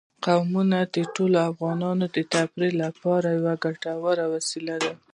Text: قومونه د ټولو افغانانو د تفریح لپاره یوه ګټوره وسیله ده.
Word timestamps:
قومونه 0.25 0.79
د 0.95 0.97
ټولو 1.15 1.37
افغانانو 1.51 2.05
د 2.15 2.17
تفریح 2.33 2.71
لپاره 2.83 3.27
یوه 3.37 3.53
ګټوره 3.65 4.25
وسیله 4.33 4.75
ده. 4.83 4.93